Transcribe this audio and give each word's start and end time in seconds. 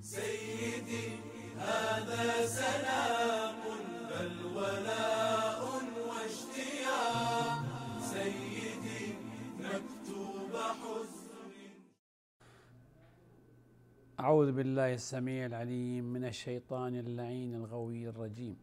سيدي 0.00 1.08
هذا 1.58 2.46
سلام 2.46 3.58
بل 4.10 4.46
ولاء 4.56 5.62
واشتياق. 6.08 7.58
سيدي 8.00 9.14
مكتوب 9.58 10.54
حزن. 10.54 11.50
أعوذ 14.20 14.52
بالله 14.52 14.94
السميع 14.94 15.46
العليم 15.46 16.04
من 16.04 16.24
الشيطان 16.24 16.94
اللعين 16.96 17.54
الغوي 17.54 18.08
الرجيم. 18.08 18.56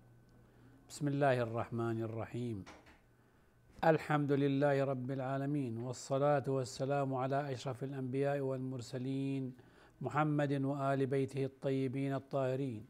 بسم 0.90 1.08
الله 1.08 1.42
الرحمن 1.42 2.02
الرحيم. 2.02 2.66
الحمد 3.84 4.32
لله 4.32 4.84
رب 4.84 5.12
العالمين 5.12 5.78
والصلاة 5.78 6.44
والسلام 6.48 7.16
على 7.16 7.54
أشرف 7.54 7.84
الأنبياء 7.84 8.40
والمرسلين 8.40 9.54
محمد 10.02 10.64
وآل 10.64 11.06
بيته 11.06 11.46
الطيبين 11.46 12.14
الطاهرين. 12.14 12.86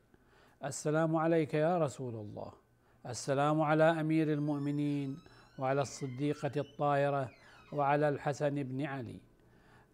السلام 0.66 1.16
عليك 1.16 1.54
يا 1.54 1.78
رسول 1.78 2.16
الله. 2.16 2.52
السلام 3.06 3.62
على 3.62 3.84
أمير 3.84 4.34
المؤمنين 4.34 5.18
وعلى 5.58 5.82
الصديقة 5.82 6.52
الطاهرة 6.58 7.30
وعلى 7.74 8.10
الحسن 8.10 8.64
بن 8.64 8.82
علي. 8.82 9.20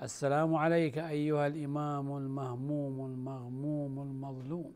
السلام 0.02 0.56
عليك 0.56 0.98
أيها 0.98 1.48
الإمام 1.48 2.18
المهموم 2.18 3.06
المغموم 3.06 4.02
المظلوم. 4.02 4.74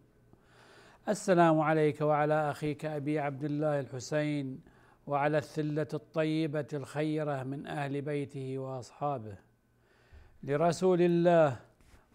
السلام 1.09 1.59
عليك 1.59 2.01
وعلى 2.01 2.51
أخيك 2.51 2.85
أبي 2.85 3.19
عبد 3.19 3.43
الله 3.43 3.79
الحسين 3.79 4.61
وعلى 5.07 5.37
الثلة 5.37 5.87
الطيبة 5.93 6.67
الخيرة 6.73 7.43
من 7.43 7.67
أهل 7.67 8.01
بيته 8.01 8.57
وأصحابه. 8.57 9.37
لرسول 10.43 11.01
الله 11.01 11.59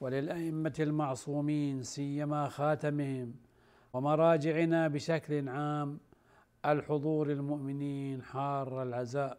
وللأئمة 0.00 0.74
المعصومين 0.80 1.82
سيما 1.82 2.48
خاتمهم 2.48 3.34
ومراجعنا 3.92 4.88
بشكل 4.88 5.48
عام 5.48 5.98
الحضور 6.66 7.30
المؤمنين 7.30 8.22
حار 8.22 8.82
العزاء 8.82 9.38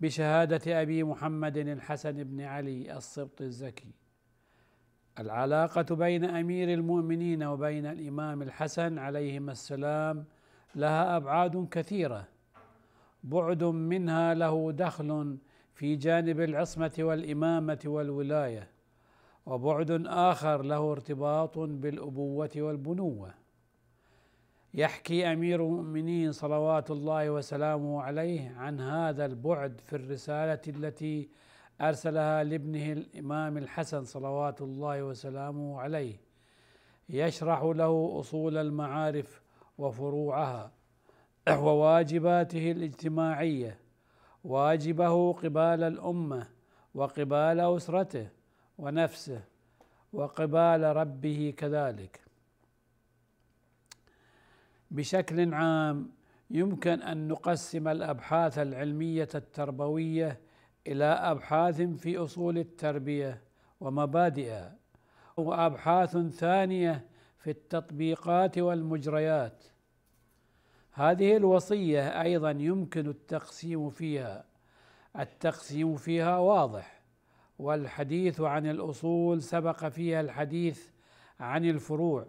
بشهادة 0.00 0.82
أبي 0.82 1.04
محمد 1.04 1.56
الحسن 1.56 2.24
بن 2.24 2.40
علي 2.40 2.96
السبط 2.96 3.40
الزكي. 3.42 3.92
العلاقة 5.18 5.94
بين 5.94 6.24
أمير 6.24 6.74
المؤمنين 6.74 7.42
وبين 7.42 7.86
الإمام 7.86 8.42
الحسن 8.42 8.98
عليهما 8.98 9.52
السلام 9.52 10.24
لها 10.74 11.16
أبعاد 11.16 11.68
كثيرة. 11.70 12.28
بعد 13.24 13.64
منها 13.64 14.34
له 14.34 14.72
دخل 14.72 15.38
في 15.74 15.96
جانب 15.96 16.40
العصمة 16.40 16.92
والإمامة 16.98 17.80
والولاية. 17.86 18.79
وبعد 19.46 20.02
آخر 20.06 20.62
له 20.62 20.92
ارتباط 20.92 21.58
بالأبوة 21.58 22.50
والبنوة. 22.56 23.34
يحكي 24.74 25.32
أمير 25.32 25.66
المؤمنين 25.66 26.32
صلوات 26.32 26.90
الله 26.90 27.30
وسلامه 27.30 28.02
عليه 28.02 28.54
عن 28.56 28.80
هذا 28.80 29.24
البعد 29.26 29.80
في 29.84 29.96
الرسالة 29.96 30.60
التي 30.68 31.28
أرسلها 31.80 32.44
لابنه 32.44 32.92
الإمام 32.92 33.58
الحسن 33.58 34.04
صلوات 34.04 34.62
الله 34.62 35.02
وسلامه 35.02 35.80
عليه. 35.80 36.20
يشرح 37.08 37.62
له 37.62 38.20
أصول 38.20 38.56
المعارف 38.56 39.42
وفروعها 39.78 40.72
وواجباته 41.50 42.70
الاجتماعية 42.70 43.78
واجبه 44.44 45.32
قبال 45.32 45.82
الأمة 45.82 46.46
وقبال 46.94 47.60
أسرته 47.60 48.28
ونفسه 48.80 49.42
وقبال 50.12 50.96
ربه 50.96 51.54
كذلك. 51.56 52.20
بشكل 54.90 55.54
عام 55.54 56.10
يمكن 56.50 57.02
أن 57.02 57.28
نقسم 57.28 57.88
الأبحاث 57.88 58.58
العلمية 58.58 59.28
التربوية 59.34 60.40
إلى 60.86 61.04
أبحاث 61.04 61.80
في 61.82 62.18
أصول 62.18 62.58
التربية 62.58 63.42
ومبادئها 63.80 64.76
وأبحاث 65.36 66.16
ثانية 66.16 67.06
في 67.38 67.50
التطبيقات 67.50 68.58
والمجريات. 68.58 69.64
هذه 70.92 71.36
الوصية 71.36 72.22
أيضا 72.22 72.50
يمكن 72.50 73.08
التقسيم 73.08 73.90
فيها 73.90 74.44
التقسيم 75.18 75.96
فيها 75.96 76.38
واضح. 76.38 76.99
والحديث 77.60 78.40
عن 78.40 78.66
الأصول 78.66 79.42
سبق 79.42 79.88
فيها 79.88 80.20
الحديث 80.20 80.90
عن 81.40 81.64
الفروع 81.64 82.26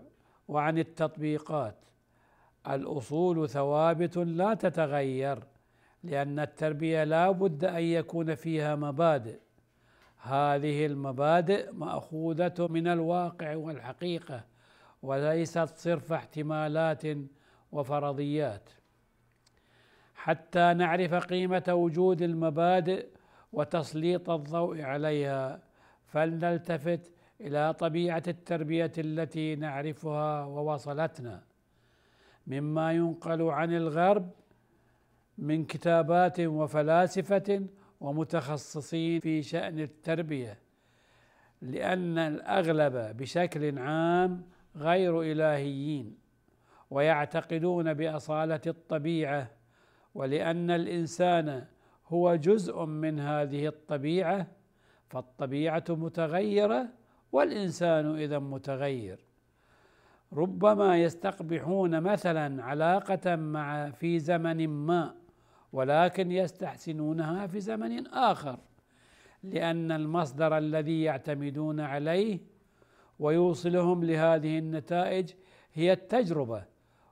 وعن 0.47 0.77
التطبيقات. 0.77 1.75
الأصول 2.67 3.49
ثوابت 3.49 4.17
لا 4.17 4.53
تتغير 4.53 5.43
لأن 6.03 6.39
التربية 6.39 7.03
لا 7.03 7.31
بد 7.31 7.65
أن 7.65 7.83
يكون 7.83 8.35
فيها 8.35 8.75
مبادئ. 8.75 9.39
هذه 10.17 10.85
المبادئ 10.85 11.71
مأخوذة 11.71 12.67
من 12.69 12.87
الواقع 12.87 13.55
والحقيقة 13.55 14.43
وليست 15.01 15.77
صرف 15.77 16.13
احتمالات 16.13 17.03
وفرضيات. 17.71 18.69
حتى 20.15 20.73
نعرف 20.73 21.13
قيمة 21.13 21.63
وجود 21.69 22.21
المبادئ 22.21 23.07
وتسليط 23.53 24.29
الضوء 24.29 24.81
عليها 24.81 25.61
فلنلتفت 26.05 27.11
إلى 27.41 27.73
طبيعة 27.73 28.23
التربية 28.27 28.91
التي 28.97 29.55
نعرفها 29.55 30.45
ووصلتنا. 30.45 31.43
مما 32.47 32.91
ينقل 32.91 33.41
عن 33.41 33.73
الغرب 33.73 34.29
من 35.37 35.65
كتابات 35.65 36.39
وفلاسفة 36.39 37.67
ومتخصصين 38.01 39.19
في 39.19 39.41
شأن 39.41 39.79
التربية 39.79 40.57
لأن 41.61 42.17
الأغلب 42.17 43.17
بشكل 43.17 43.79
عام 43.79 44.43
غير 44.75 45.21
إلهيين 45.21 46.17
ويعتقدون 46.89 47.93
بأصالة 47.93 48.61
الطبيعة 48.67 49.51
ولأن 50.15 50.71
الإنسان 50.71 51.65
هو 52.11 52.35
جزء 52.35 52.85
من 52.85 53.19
هذه 53.19 53.67
الطبيعة 53.67 54.47
فالطبيعة 55.09 55.83
متغيرة 55.89 56.87
والإنسان 57.31 58.15
إذا 58.15 58.39
متغير. 58.39 59.19
ربما 60.33 60.97
يستقبحون 60.97 62.01
مثلا 62.01 62.63
علاقة 62.63 63.35
مع 63.35 63.89
في 63.89 64.19
زمن 64.19 64.67
ما 64.67 65.15
ولكن 65.73 66.31
يستحسنونها 66.31 67.47
في 67.47 67.59
زمن 67.59 68.07
آخر 68.07 68.59
لأن 69.43 69.91
المصدر 69.91 70.57
الذي 70.57 71.03
يعتمدون 71.03 71.79
عليه 71.79 72.39
ويوصلهم 73.19 74.03
لهذه 74.03 74.59
النتائج 74.59 75.33
هي 75.73 75.93
التجربة 75.93 76.63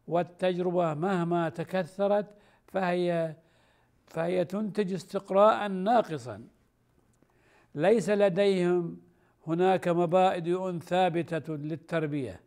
والتجربة 0.07 0.93
مهما 0.93 1.49
تكثرت 1.49 2.25
فهي 2.67 3.35
فهي 4.09 4.45
تنتج 4.45 4.93
استقراء 4.93 5.67
ناقصا. 5.67 6.43
ليس 7.75 8.09
لديهم 8.09 8.97
هناك 9.47 9.87
مبادئ 9.87 10.79
ثابتة 10.79 11.55
للتربية 11.55 12.39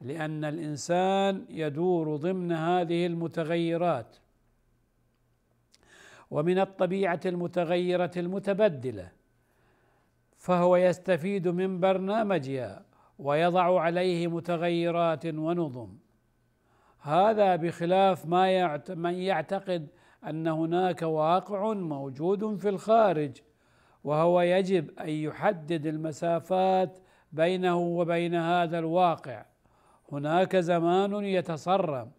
لأن 0.00 0.44
الإنسان 0.44 1.44
يدور 1.48 2.16
ضمن 2.16 2.52
هذه 2.52 3.06
المتغيرات. 3.06 4.16
ومن 6.30 6.58
الطبيعة 6.58 7.20
المتغيرة 7.26 8.10
المتبدلة 8.16 9.08
فهو 10.36 10.76
يستفيد 10.76 11.48
من 11.48 11.80
برنامجها 11.80 12.84
ويضع 13.18 13.80
عليه 13.80 14.26
متغيرات 14.26 15.26
ونظم. 15.26 15.88
هذا 17.00 17.56
بخلاف 17.56 18.26
ما 18.26 18.76
من 18.88 19.14
يعتقد 19.14 19.88
أن 20.26 20.46
هناك 20.46 21.02
واقع 21.02 21.72
موجود 21.72 22.56
في 22.56 22.68
الخارج 22.68 23.36
وهو 24.04 24.40
يجب 24.40 24.98
أن 25.00 25.08
يحدد 25.08 25.86
المسافات 25.86 26.98
بينه 27.32 27.78
وبين 27.78 28.34
هذا 28.34 28.78
الواقع. 28.78 29.44
هناك 30.12 30.56
زمان 30.56 31.24
يتصرم 31.24 32.10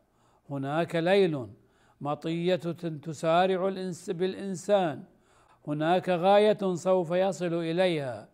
هناك 0.50 0.96
ليل 0.96 1.48
مطية 2.02 2.56
تسارع 2.56 3.68
الانس 3.68 4.10
بالإنسان 4.10 5.04
هناك 5.68 6.10
غاية 6.10 6.74
سوف 6.74 7.12
يصل 7.12 7.54
إليها. 7.54 8.30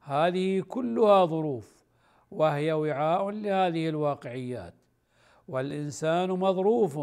هذه 0.00 0.60
كلها 0.60 1.24
ظروف 1.24 1.84
وهي 2.30 2.72
وعاء 2.72 3.30
لهذه 3.30 3.88
الواقعيات. 3.88 4.74
والإنسان 5.48 6.30
مظروف 6.30 6.98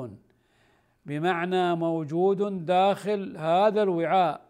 بمعنى 1.06 1.76
موجود 1.76 2.66
داخل 2.66 3.38
هذا 3.38 3.84
الوعاء 3.84 4.42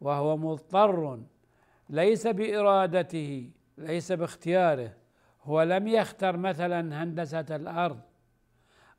وهو 0.00 0.36
مضطر 0.36 1.20
ليس 1.90 2.26
بإرادته 2.26 3.50
ليس 3.78 4.12
باختياره. 4.12 4.92
هو 5.42 5.62
لم 5.62 5.88
يختر 5.88 6.36
مثلا 6.36 7.02
هندسة 7.02 7.46
الأرض 7.50 8.00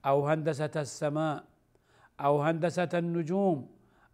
أو 0.06 0.28
هندسة 0.28 0.72
السماء 0.76 1.44
أو 2.20 2.42
هندسة 2.42 2.90
النجوم 2.94 3.70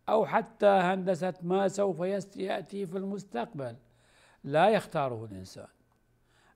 أو 0.09 0.25
حتى 0.25 0.67
هندسة 0.67 1.33
ما 1.41 1.67
سوف 1.67 1.99
يأتي 2.35 2.85
في 2.85 2.97
المستقبل. 2.97 3.75
لا 4.43 4.69
يختاره 4.69 5.25
الإنسان. 5.25 5.67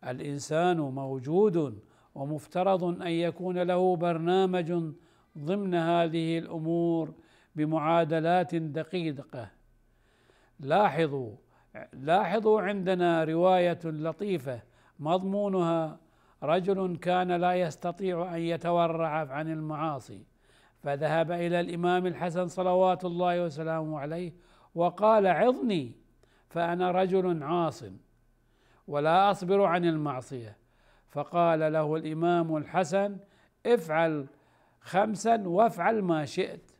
الإنسان 0.07 0.77
موجود 0.77 1.79
ومفترض 2.15 2.83
أن 2.83 3.07
يكون 3.07 3.57
له 3.57 3.95
برنامج 3.95 4.93
ضمن 5.37 5.75
هذه 5.75 6.37
الأمور 6.37 7.13
بمعادلات 7.55 8.55
دقيقة. 8.55 9.49
لاحظوا 10.59 11.35
لاحظوا 11.93 12.61
عندنا 12.61 13.23
رواية 13.23 13.79
لطيفة 13.85 14.61
مضمونها 14.99 15.99
رجل 16.43 16.97
كان 16.97 17.31
لا 17.31 17.53
يستطيع 17.53 18.35
أن 18.35 18.41
يتورع 18.41 19.09
عن 19.09 19.51
المعاصي 19.51 20.25
فذهب 20.83 21.31
إلى 21.31 21.59
الإمام 21.59 22.07
الحسن 22.07 22.47
صلوات 22.47 23.05
الله 23.05 23.43
وسلامه 23.43 23.99
عليه 23.99 24.33
وقال 24.75 25.27
عظني 25.27 25.91
فأنا 26.49 26.91
رجل 26.91 27.43
عاص 27.43 27.83
ولا 28.87 29.31
أصبر 29.31 29.63
عن 29.63 29.85
المعصية. 29.85 30.57
فقال 31.09 31.73
له 31.73 31.95
الإمام 31.95 32.57
الحسن 32.57 33.17
افعل 33.65 34.27
خمسا 34.81 35.47
وافعل 35.47 36.01
ما 36.01 36.25
شئت. 36.25 36.71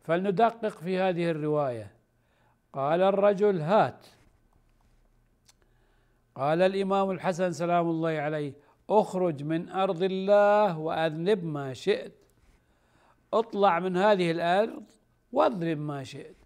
فلندقق 0.00 0.68
في 0.78 0.98
هذه 0.98 1.30
الرواية. 1.30 1.92
قال 2.72 3.02
الرجل 3.02 3.60
هات. 3.60 4.06
قال 6.34 6.62
الإمام 6.62 7.10
الحسن 7.10 7.52
سلام 7.52 7.90
الله 7.90 8.10
عليه 8.10 8.52
أخرج 8.90 9.42
من 9.42 9.68
أرض 9.68 10.02
الله 10.02 10.78
وأذنب 10.78 11.44
ما 11.44 11.72
شئت. 11.72 12.12
اطلع 13.32 13.78
من 13.78 13.96
هذه 13.96 14.30
الأرض 14.30 14.84
واضرب 15.32 15.78
ما 15.78 16.04
شئت. 16.04 16.36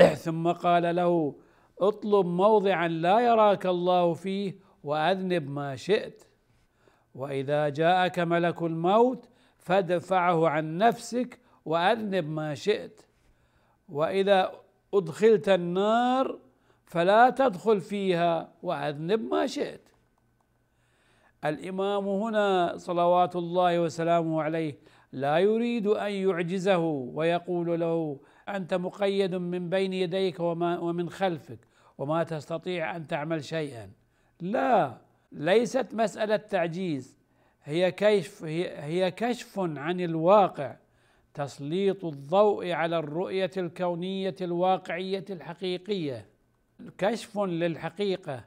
ثم 0.24 0.52
قال 0.52 0.96
له 0.96 1.34
اطلب 1.80 2.26
موضعا 2.26 2.88
لا 2.88 3.20
يراك 3.20 3.66
الله 3.66 4.14
فيه 4.14 4.54
وأذنب 4.84 5.50
ما 5.50 5.76
شئت. 5.76 6.24
وإذا 7.14 7.68
جاءك 7.68 8.18
ملك 8.18 8.62
الموت 8.62 9.28
فادفعه 9.60 10.48
عن 10.48 10.78
نفسك 10.78 11.38
وأذنب 11.64 12.28
ما 12.28 12.54
شئت. 12.54 13.00
وإذا 13.88 14.52
أدخلت 14.94 15.48
النار 15.48 16.38
فلا 16.84 17.30
تدخل 17.30 17.80
فيها 17.80 18.52
وأذنب 18.62 19.20
ما 19.20 19.46
شئت. 19.46 19.88
الإمام 21.44 22.08
هنا 22.08 22.76
صلوات 22.76 23.36
الله 23.36 23.80
وسلامه 23.80 24.42
عليه 24.42 24.78
لا 25.12 25.38
يريد 25.38 25.86
أن 25.86 26.12
يعجزه 26.12 26.78
ويقول 27.14 27.80
له 27.80 28.20
أنت 28.48 28.74
مقيد 28.74 29.34
من 29.34 29.70
بين 29.70 29.92
يديك 29.92 30.40
وما 30.40 30.78
ومن 30.78 31.10
خلفك 31.10 31.58
وما 31.98 32.22
تستطيع 32.22 32.96
أن 32.96 33.06
تعمل 33.06 33.44
شيئا. 33.44 33.90
لا 34.40 34.98
ليست 35.32 35.94
مسألة 35.94 36.36
تعجيز. 36.36 37.19
هي 37.64 37.92
كشف 37.92 38.44
هي, 38.44 38.78
هي 38.78 39.10
كشف 39.10 39.58
عن 39.58 40.00
الواقع 40.00 40.76
تسليط 41.34 42.04
الضوء 42.04 42.70
على 42.70 42.98
الرؤية 42.98 43.50
الكونية 43.56 44.34
الواقعية 44.40 45.24
الحقيقية. 45.30 46.26
كشف 46.98 47.38
للحقيقة 47.38 48.44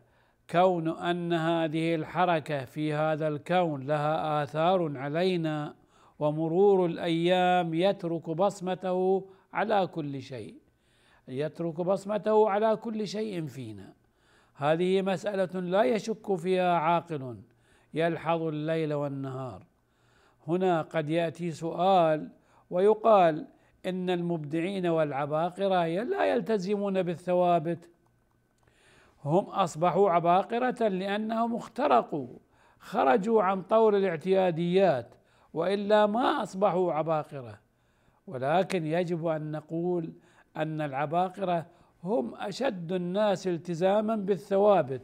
كون 0.50 0.88
أن 0.88 1.34
هذه 1.34 1.96
الحركة 1.96 2.66
في 2.66 2.94
هذا 2.94 3.28
الكون 3.28 3.84
لها 3.88 4.44
آثار 4.44 4.98
علينا 4.98 5.76
ومرور 6.20 6.86
الأيام 6.86 7.74
يترك 7.74 8.30
بصمته 8.30 9.30
على 9.54 9.88
كل 9.88 10.22
شيء. 10.22 10.56
يترك 11.28 11.82
بصمته 11.82 12.50
على 12.50 12.76
كل 12.76 13.08
شيء 13.08 13.46
فينا. 13.46 13.94
هذه 14.56 15.02
مسألة 15.02 15.60
لا 15.60 15.84
يشك 15.84 16.36
فيها 16.36 16.74
عاقل. 16.74 17.38
يلحظ 17.94 18.42
الليل 18.42 18.94
والنهار. 18.94 19.64
هنا 20.48 20.82
قد 20.82 21.10
يأتي 21.10 21.52
سؤال 21.52 22.30
ويقال 22.70 23.48
إن 23.86 24.10
المبدعين 24.10 24.88
والعباقرة 24.88 25.86
لا 25.86 26.26
يلتزمون 26.26 27.04
بالثوابت. 27.04 27.90
هم 29.26 29.46
أصبحوا 29.46 30.12
عباقرة 30.12 30.88
لأنهم 30.88 31.56
اخترقوا 31.56 32.28
خرجوا 32.80 33.44
عن 33.44 33.62
طور 33.62 33.98
الاعتياديات 33.98 35.16
وإلا 35.54 36.06
ما 36.06 36.44
أصبحوا 36.44 36.94
عباقرة. 36.94 37.60
ولكن 38.28 38.86
يجب 38.86 39.28
أن 39.28 39.52
نقول 39.52 40.14
أن 40.58 40.82
العباقرة 40.82 41.66
هم 42.04 42.36
أشد 42.36 42.92
الناس 42.92 43.48
التزاما 43.48 44.16
بالثوابت. 44.16 45.02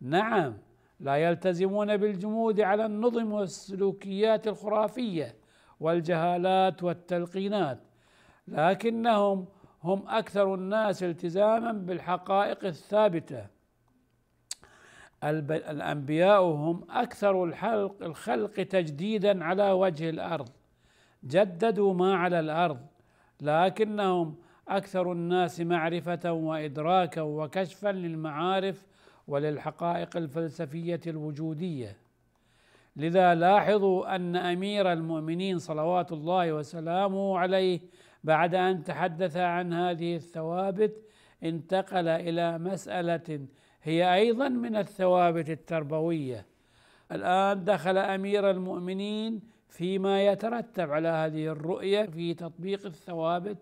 نعم. 0.00 0.54
لا 1.00 1.16
يلتزمون 1.16 1.96
بالجمود 1.96 2.60
على 2.60 2.86
النظم 2.86 3.32
والسلوكيات 3.32 4.48
الخرافية 4.48 5.34
والجهالات 5.80 6.82
والتلقينات 6.82 7.78
لكنهم 8.48 9.46
هم 9.84 10.08
أكثر 10.08 10.54
الناس 10.54 11.02
التزاما 11.02 11.72
بالحقائق 11.72 12.64
الثابتة. 12.64 13.46
الأنبياء 15.24 16.42
هم 16.42 16.86
أكثر 16.90 17.44
الحلق 17.44 18.02
الخلق 18.02 18.52
تجديدا 18.52 19.44
على 19.44 19.70
وجه 19.72 20.10
الأرض 20.10 20.48
جددوا 21.24 21.94
ما 21.94 22.16
على 22.16 22.40
الأرض 22.40 22.86
لكنهم 23.40 24.36
أكثر 24.68 25.12
الناس 25.12 25.60
معرفة 25.60 26.32
وادراكا 26.32 27.20
وكشفا 27.20 27.88
للمعارف 27.88 28.86
وللحقائق 29.28 30.16
الفلسفية 30.16 31.00
الوجودية. 31.06 31.96
لذا 32.96 33.34
لاحظوا 33.34 34.16
أن 34.16 34.36
أمير 34.36 34.92
المؤمنين 34.92 35.58
صلوات 35.58 36.12
الله 36.12 36.52
وسلامه 36.52 37.38
عليه 37.38 37.80
بعد 38.24 38.54
أن 38.54 38.84
تحدث 38.84 39.36
عن 39.36 39.72
هذه 39.72 40.16
الثوابت 40.16 41.02
انتقل 41.42 42.08
إلى 42.08 42.58
مسألة 42.58 43.46
هي 43.82 44.14
أيضا 44.14 44.48
من 44.48 44.76
الثوابت 44.76 45.50
التربوية. 45.50 46.46
الآن 47.12 47.64
دخل 47.64 47.98
أمير 47.98 48.50
المؤمنين 48.50 49.40
فيما 49.68 50.26
يترتب 50.26 50.90
على 50.90 51.08
هذه 51.08 51.46
الرؤية 51.46 52.02
في 52.02 52.34
تطبيق 52.34 52.86
الثوابت 52.86 53.58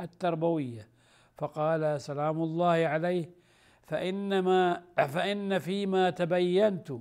التربوية. 0.00 0.88
فقال 1.38 2.00
سلام 2.00 2.42
الله 2.42 2.86
عليه 2.86 3.39
فانما 3.90 4.82
فإن 4.96 5.58
فيما 5.58 6.10
تبينت 6.10 6.92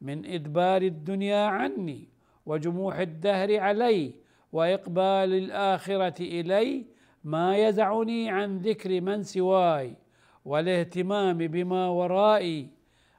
من 0.00 0.26
إدبار 0.26 0.82
الدنيا 0.82 1.46
عني 1.46 2.08
وجموح 2.46 2.98
الدهر 2.98 3.60
علي 3.60 4.14
وإقبال 4.52 5.30
الآخرة 5.42 6.22
إلي 6.22 6.86
ما 7.24 7.56
يزعني 7.56 8.30
عن 8.30 8.58
ذكر 8.58 9.00
من 9.00 9.22
سواي 9.22 9.96
والاهتمام 10.44 11.38
بما 11.38 11.88
ورائي 11.88 12.68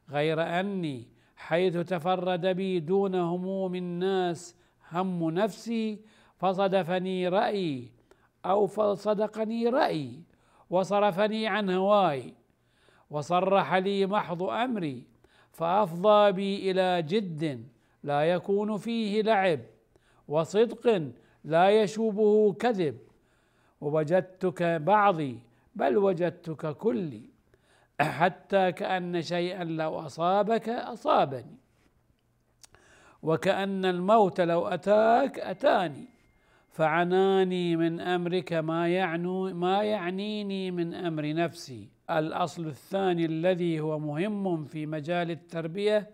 غير 0.10 0.42
أني 0.60 1.08
حيث 1.36 1.78
تفرد 1.78 2.46
بي 2.46 2.80
دون 2.80 3.16
هموم 3.16 3.76
الناس 3.76 4.56
هم 4.92 5.30
نفسي 5.30 6.00
فصدفني 6.38 7.28
رأيي 7.28 7.92
أو 8.46 8.68
فصدقني 8.68 9.68
رأيي 9.68 10.24
وصرفني 10.70 11.48
عن 11.48 11.70
هواي 11.70 12.34
وصرح 13.14 13.74
لي 13.74 14.06
محض 14.06 14.44
أمري 14.44 15.04
فأفضى 15.52 16.32
بي 16.32 16.72
إلى 16.72 17.02
جد 17.02 17.68
لا 18.04 18.22
يكون 18.34 18.78
فيه 18.78 19.22
لعب 19.22 19.60
وصدق 20.28 20.86
لا 21.44 21.70
يشوبه 21.70 22.54
كذب. 22.54 22.98
ووجدتك 23.82 24.64
بعضي 24.64 25.40
بل 25.76 25.98
وجدتك 25.98 26.78
كلي 26.78 27.22
حتى 28.02 28.72
كأن 28.72 29.22
شيئا 29.22 29.64
لو 29.64 30.00
أصابك 30.00 30.70
أصابني 30.70 31.58
وكأن 33.24 33.86
الموت 33.86 34.42
لو 34.42 34.68
أتاك 34.68 35.40
أتاني. 35.40 36.13
فعناني 36.74 37.76
من 37.76 38.00
أمرك 38.00 38.54
ما 38.54 38.88
يعنو 38.88 39.54
ما 39.54 39.84
يعنيني 39.84 40.72
من 40.72 40.94
أمر 40.94 41.34
نفسي. 41.34 41.90
الأصل 42.10 42.66
الثاني 42.68 43.26
الذي 43.26 43.80
هو 43.80 44.00
مهم 44.00 44.64
في 44.64 44.86
مجال 44.86 45.32
التربية 45.32 46.10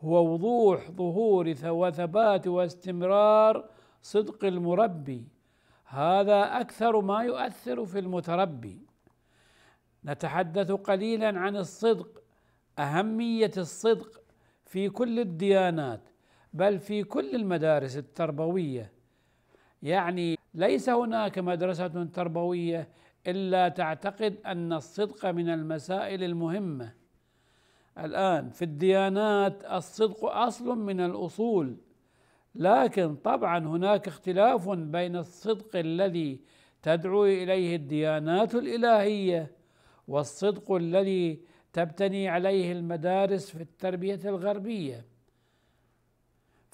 هو 0.00 0.32
وضوح 0.32 0.90
ظهور 0.90 1.54
وثبات 1.64 2.46
واستمرار 2.46 3.68
صدق 4.02 4.44
المربي. 4.44 5.28
هذا 5.84 6.60
أكثر 6.60 7.00
ما 7.00 7.22
يؤثر 7.22 7.84
في 7.84 7.98
المتربي. 7.98 8.86
نتحدث 10.04 10.72
قليلا 10.72 11.40
عن 11.40 11.56
الصدق 11.56 12.22
أهمية 12.78 13.52
الصدق 13.56 14.22
في 14.64 14.88
كل 14.88 15.20
الديانات 15.20 16.08
بل 16.52 16.78
في 16.78 17.04
كل 17.04 17.34
المدارس 17.34 17.96
التربوية. 17.96 18.97
يعني 19.82 20.38
ليس 20.54 20.88
هناك 20.88 21.38
مدرسة 21.38 22.04
تربوية 22.04 22.88
إلا 23.26 23.68
تعتقد 23.68 24.36
أن 24.46 24.72
الصدق 24.72 25.26
من 25.26 25.48
المسائل 25.48 26.24
المهمة. 26.24 26.92
الآن 27.98 28.50
في 28.50 28.62
الديانات 28.62 29.64
الصدق 29.64 30.24
أصل 30.24 30.78
من 30.78 31.00
الأصول 31.00 31.76
لكن 32.54 33.16
طبعا 33.16 33.58
هناك 33.58 34.08
اختلاف 34.08 34.68
بين 34.68 35.16
الصدق 35.16 35.76
الذي 35.76 36.40
تدعو 36.82 37.24
إليه 37.24 37.76
الديانات 37.76 38.54
الإلهية 38.54 39.50
والصدق 40.08 40.72
الذي 40.72 41.40
تبتني 41.72 42.28
عليه 42.28 42.72
المدارس 42.72 43.50
في 43.50 43.62
التربية 43.62 44.20
الغربية. 44.24 45.04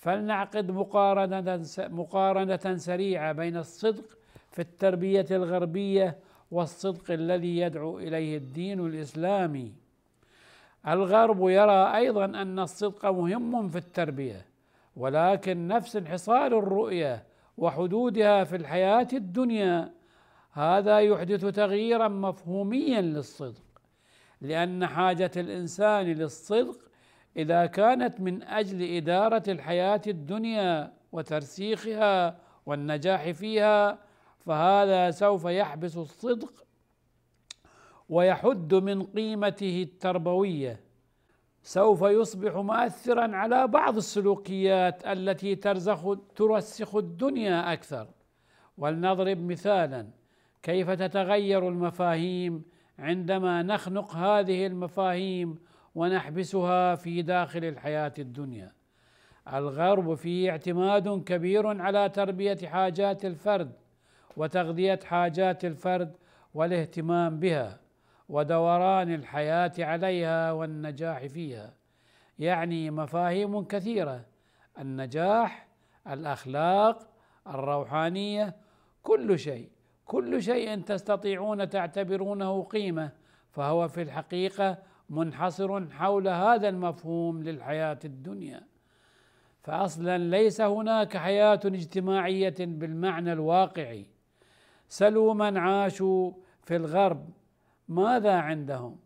فلنعقد 0.05 0.71
مقارنة 0.71 1.65
مقارنة 1.79 2.77
سريعة 2.77 3.33
بين 3.33 3.57
الصدق 3.57 4.05
في 4.51 4.59
التربية 4.59 5.27
الغربية 5.31 6.19
والصدق 6.51 7.11
الذي 7.11 7.59
يدعو 7.59 7.99
إليه 7.99 8.37
الدين 8.37 8.87
الإسلامي. 8.87 9.73
الغرب 10.89 11.49
يرى 11.49 11.97
أيضا 11.97 12.25
أن 12.25 12.59
الصدق 12.59 13.07
مهم 13.07 13.69
في 13.69 13.79
التربية 13.79 14.47
ولكن 14.97 15.69
نفس 15.69 15.97
انحصار 15.97 16.59
الرؤية 16.59 17.25
وحدودها 17.59 18.45
في 18.45 18.57
الحياة 18.57 19.09
الدنيا 19.13 19.93
هذا 20.53 21.01
يحدث 21.01 21.45
تغييرا 21.45 22.09
مفهوميا 22.09 23.01
للصدق 23.01 23.63
لأن 24.41 24.87
حاجة 24.87 25.31
الإنسان 25.37 26.07
للصدق 26.07 26.79
إذا 27.37 27.67
كانت 27.67 28.21
من 28.21 28.43
أجل 28.43 28.97
إدارة 28.97 29.43
الحياة 29.49 30.03
الدنيا 30.07 30.93
وترسيخها 31.12 32.38
والنجاح 32.67 33.31
فيها 33.31 33.99
فهذا 34.38 35.11
سوف 35.11 35.45
يحبس 35.45 35.97
الصدق 35.97 36.64
ويحد 38.09 38.75
من 38.75 39.03
قيمته 39.03 39.83
التربوية. 39.83 40.81
سوف 41.62 42.03
يصبح 42.03 42.57
مؤثرا 42.57 43.37
على 43.37 43.67
بعض 43.69 43.97
السلوكيات 43.97 45.07
التي 45.07 45.55
ترزخ 45.55 46.17
ترسخ 46.37 46.95
الدنيا 46.97 47.73
أكثر. 47.73 48.09
ولنضرب 48.79 49.38
مثالا 49.38 50.07
كيف 50.62 50.91
تتغير 50.91 51.69
المفاهيم 51.69 52.62
عندما 52.99 53.62
نخنق 53.62 54.17
هذه 54.17 54.67
المفاهيم 54.67 55.59
ونحبسها 55.95 56.95
في 56.95 57.23
داخل 57.23 57.65
الحياة 57.65 58.15
الدنيا. 58.19 58.73
الغرب 59.53 60.15
فيه 60.15 60.51
اعتماد 60.51 61.25
كبير 61.25 61.83
على 61.83 62.09
تربية 62.09 62.59
حاجات 62.65 63.25
الفرد 63.25 63.73
وتغذية 64.37 65.01
حاجات 65.05 65.65
الفرد 65.65 66.17
والاهتمام 66.55 67.41
بها 67.41 67.81
ودوران 68.29 69.15
الحياة 69.15 69.73
عليها 69.79 70.53
والنجاح 70.53 71.27
فيها. 71.27 71.75
يعني 72.39 72.91
مفاهيم 72.91 73.65
كثيرة 73.65 74.25
النجاح 74.79 75.69
الأخلاق 76.11 77.09
الروحانية 77.47 78.57
كل 79.03 79.39
شيء. 79.39 79.71
كل 80.05 80.43
شيء 80.43 80.81
تستطيعون 80.81 81.69
تعتبرونه 81.69 82.63
قيمة 82.63 83.11
فهو 83.51 83.89
في 83.89 84.03
الحقيقة 84.03 84.79
منحصر 85.11 85.91
حول 85.91 86.29
هذا 86.29 86.69
المفهوم 86.69 87.43
للحياة 87.43 87.99
الدنيا. 88.05 88.63
فاصلا 89.63 90.19
ليس 90.19 90.61
هناك 90.61 91.17
حياة 91.17 91.61
اجتماعية 91.65 92.55
بالمعنى 92.59 93.33
الواقعي 93.33 94.07
سلوا 94.89 95.35
من 95.35 95.57
عاشوا 95.57 96.33
في 96.63 96.77
الغرب. 96.77 97.29
ماذا 97.89 98.33
عندهم؟ 98.33 98.97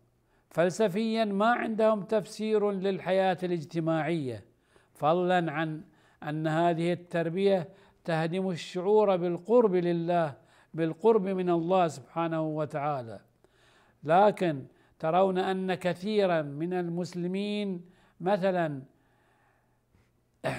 فلسفيا 0.49 1.25
ما 1.25 1.51
عندهم 1.51 2.01
تفسير 2.03 2.71
للحياة 2.71 3.37
الاجتماعية. 3.43 4.43
فضلا 4.93 5.51
عن 5.51 5.81
أن 6.23 6.47
هذه 6.47 6.93
التربية 6.93 7.69
تهدم 8.05 8.49
الشعور 8.49 9.15
بالقرب 9.15 9.75
لله 9.75 10.33
بالقرب 10.73 11.23
من 11.23 11.49
الله 11.49 11.87
سبحانه 11.87 12.41
وتعالى. 12.41 13.19
لكن 14.03 14.63
ترون 14.99 15.37
أن 15.37 15.73
كثيرا 15.73 16.41
من 16.41 16.73
المسلمين 16.73 17.85
مثلا 18.21 18.81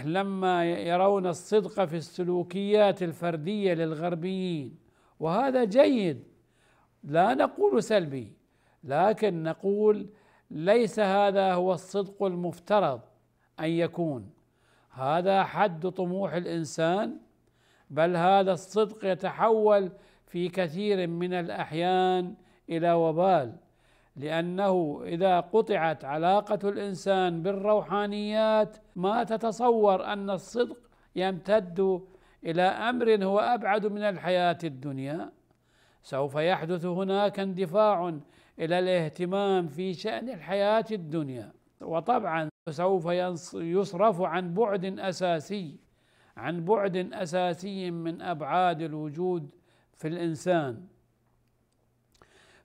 لما 0.04 0.64
يرون 0.64 1.26
الصدق 1.26 1.84
في 1.84 1.96
السلوكيات 1.96 3.02
الفردية 3.02 3.74
للغربيين. 3.74 4.78
وهذا 5.20 5.64
جيد. 5.64 6.24
لا 7.04 7.34
نقول 7.34 7.82
سلبي 7.82 8.32
لكن 8.84 9.42
نقول 9.42 10.08
ليس 10.50 11.00
هذا 11.00 11.52
هو 11.54 11.72
الصدق 11.72 12.22
المفترض 12.22 13.00
أن 13.60 13.70
يكون. 13.70 14.30
هذا 14.90 15.44
حد 15.44 15.88
طموح 15.88 16.32
الإنسان 16.32 17.16
بل 17.90 18.16
هذا 18.16 18.52
الصدق 18.52 19.04
يتحول 19.04 19.92
في 20.26 20.48
كثير 20.48 21.06
من 21.06 21.32
الأحيان 21.32 22.34
إلى 22.70 22.92
وبال. 22.92 23.56
لأنه 24.20 25.02
إذا 25.04 25.40
قطعت 25.40 26.04
علاقة 26.04 26.68
الإنسان 26.68 27.42
بالروحانيات 27.42 28.76
ما 28.96 29.24
تتصور 29.24 30.04
أن 30.04 30.30
الصدق 30.30 30.78
يمتد 31.16 32.00
إلى 32.44 32.62
أمر 32.62 33.24
هو 33.24 33.38
أبعد 33.38 33.86
من 33.86 34.02
الحياة 34.02 34.58
الدنيا. 34.64 35.32
سوف 36.02 36.34
يحدث 36.34 36.84
هناك 36.86 37.40
اندفاع 37.40 38.18
إلى 38.58 38.78
الاهتمام 38.78 39.68
في 39.68 39.94
شأن 39.94 40.28
الحياة 40.28 40.84
الدنيا. 40.92 41.52
وطبعا 41.80 42.48
سوف 42.70 43.06
يصرف 43.54 44.20
عن 44.20 44.54
بعد 44.54 44.98
أساسي 44.98 45.78
عن 46.36 46.64
بعد 46.64 46.96
أساسي 46.96 47.90
من 47.90 48.22
أبعاد 48.22 48.82
الوجود 48.82 49.50
في 49.96 50.08
الإنسان. 50.08 50.86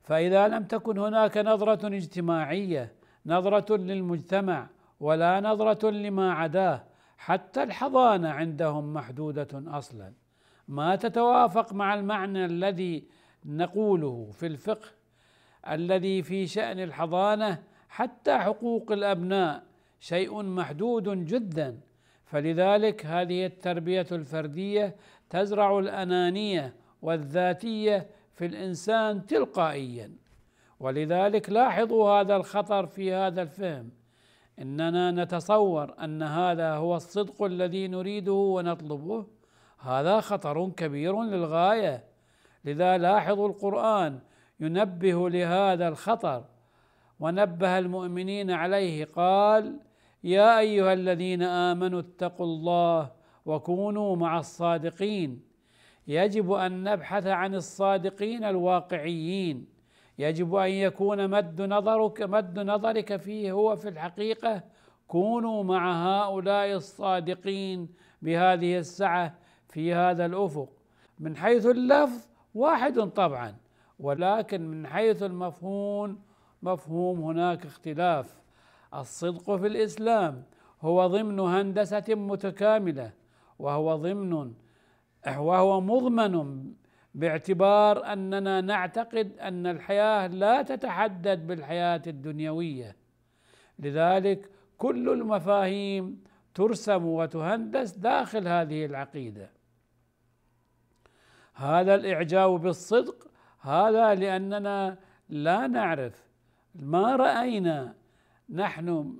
فإذا 0.06 0.48
لم 0.48 0.64
تكن 0.64 0.98
هناك 0.98 1.38
نظرة 1.38 1.86
اجتماعية 1.86 2.92
نظرة 3.26 3.76
للمجتمع 3.76 4.66
ولا 5.00 5.40
نظرة 5.40 5.90
لما 5.90 6.32
عداه 6.32 6.84
حتى 7.18 7.62
الحضانة 7.62 8.28
عندهم 8.28 8.94
محدودة 8.94 9.48
أصلا. 9.52 10.12
ما 10.68 10.96
تتوافق 10.96 11.72
مع 11.72 11.94
المعنى 11.94 12.44
الذي 12.44 13.04
نقوله 13.44 14.30
في 14.32 14.46
الفقه 14.46 14.88
الذي 15.68 16.22
في 16.22 16.46
شأن 16.46 16.80
الحضانة 16.80 17.62
حتى 17.88 18.38
حقوق 18.38 18.92
الأبناء 18.92 19.62
شيء 20.00 20.42
محدود 20.42 21.24
جدا. 21.26 21.80
فلذلك 22.24 23.06
هذه 23.06 23.46
التربية 23.46 24.06
الفردية 24.12 24.96
تزرع 25.30 25.78
الأنانية 25.78 26.74
والذاتية 27.02 28.06
في 28.36 28.46
الإنسان 28.46 29.26
تلقائيا. 29.26 30.12
ولذلك 30.80 31.50
لاحظوا 31.50 32.10
هذا 32.10 32.36
الخطر 32.36 32.86
في 32.86 33.12
هذا 33.12 33.42
الفهم. 33.42 33.90
إننا 34.58 35.10
نتصور 35.10 35.94
أن 36.04 36.22
هذا 36.22 36.74
هو 36.74 36.96
الصدق 36.96 37.42
الذي 37.42 37.88
نريده 37.88 38.32
ونطلبه. 38.32 39.26
هذا 39.78 40.20
خطر 40.20 40.70
كبير 40.70 41.22
للغاية. 41.22 42.04
لذا 42.64 42.98
لاحظوا 42.98 43.48
القرآن 43.48 44.18
ينبه 44.60 45.30
لهذا 45.30 45.88
الخطر. 45.88 46.44
ونبه 47.20 47.78
المؤمنين 47.78 48.50
عليه 48.50 49.04
قال 49.04 49.80
يا 50.24 50.58
أيها 50.58 50.92
الذين 50.92 51.42
آمنوا 51.42 52.00
اتقوا 52.00 52.46
الله 52.46 53.10
وكونوا 53.46 54.16
مع 54.16 54.38
الصادقين. 54.38 55.55
يجب 56.08 56.52
أن 56.52 56.82
نبحث 56.92 57.26
عن 57.26 57.54
الصادقين 57.54 58.44
الواقعيين. 58.44 59.66
يجب 60.18 60.54
أن 60.54 60.70
يكون 60.70 61.30
مد 61.30 61.62
نظرك 61.62 62.22
مد 62.22 62.58
نظرك 62.58 63.16
فيه 63.16 63.52
هو 63.52 63.76
في 63.76 63.88
الحقيقة. 63.88 64.62
كونوا 65.08 65.62
مع 65.62 65.92
هؤلاء 66.06 66.72
الصادقين 66.76 67.88
بهذه 68.22 68.78
السعة 68.78 69.34
في 69.68 69.94
هذا 69.94 70.26
الأفق. 70.26 70.68
من 71.18 71.36
حيث 71.36 71.66
اللفظ 71.66 72.28
واحد 72.54 73.00
طبعا 73.00 73.56
ولكن 74.00 74.68
من 74.68 74.86
حيث 74.86 75.22
المفهوم 75.22 76.20
مفهوم 76.62 77.20
هناك 77.20 77.66
اختلاف. 77.66 78.34
الصدق 78.94 79.56
في 79.56 79.66
الإسلام 79.66 80.42
هو 80.82 81.06
ضمن 81.06 81.40
هندسة 81.40 82.04
متكاملة 82.08 83.12
وهو 83.58 83.96
ضمن 83.96 84.52
وهو 85.26 85.80
مضمن 85.80 86.64
باعتبار 87.14 88.12
أننا 88.12 88.60
نعتقد 88.60 89.38
أن 89.38 89.66
الحياة 89.66 90.26
لا 90.26 90.62
تتحدد 90.62 91.46
بالحياة 91.46 92.02
الدنيوية. 92.06 92.96
لذلك 93.78 94.50
كل 94.78 95.08
المفاهيم 95.08 96.24
ترسم 96.54 97.06
وتهندس 97.06 97.96
داخل 97.96 98.48
هذه 98.48 98.84
العقيدة. 98.84 99.50
هذا 101.54 101.94
الإعجاب 101.94 102.50
بالصدق 102.60 103.30
هذا 103.60 104.14
لأننا 104.14 104.98
لا 105.28 105.66
نعرف 105.66 106.26
ما 106.74 107.16
رأينا 107.16 107.94
نحن 108.50 109.16